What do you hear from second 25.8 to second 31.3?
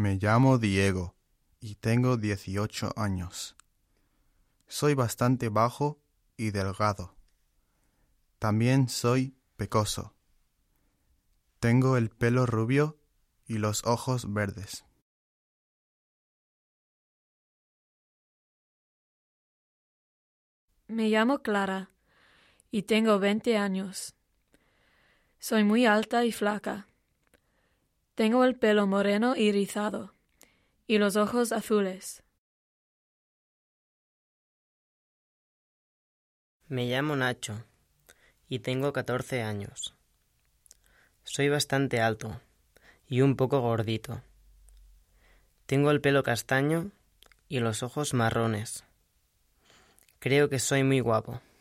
alta y flaca. Tengo el pelo moreno y rizado y los